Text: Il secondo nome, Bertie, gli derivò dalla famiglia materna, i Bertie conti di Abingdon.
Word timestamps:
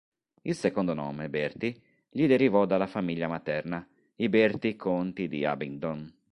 Il 0.41 0.55
secondo 0.55 0.95
nome, 0.95 1.29
Bertie, 1.29 1.79
gli 2.09 2.25
derivò 2.25 2.65
dalla 2.65 2.87
famiglia 2.87 3.27
materna, 3.27 3.87
i 4.15 4.29
Bertie 4.29 4.75
conti 4.75 5.27
di 5.27 5.45
Abingdon. 5.45 6.11